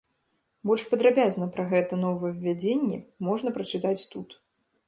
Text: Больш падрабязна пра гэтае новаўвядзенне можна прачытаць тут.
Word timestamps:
Больш 0.69 0.85
падрабязна 0.93 1.45
пра 1.57 1.67
гэтае 1.73 2.01
новаўвядзенне 2.05 2.97
можна 3.29 3.55
прачытаць 3.59 3.99
тут. 4.17 4.29